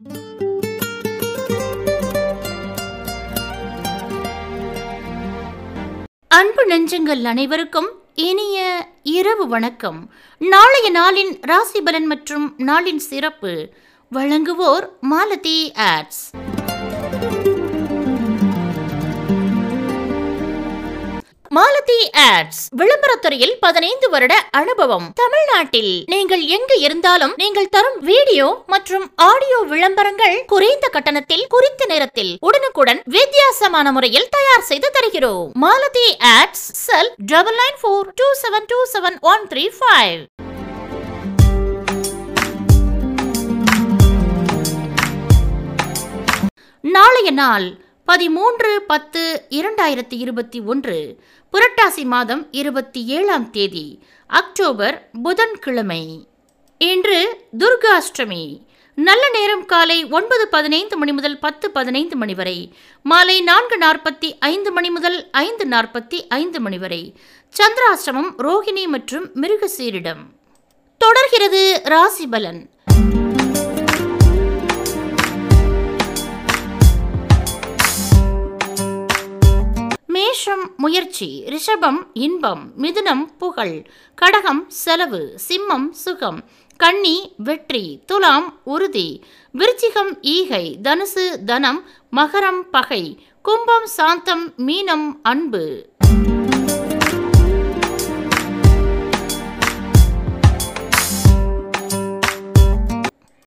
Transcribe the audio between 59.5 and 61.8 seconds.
காலை ஒன்பது பதினைந்து மணி முதல் பத்து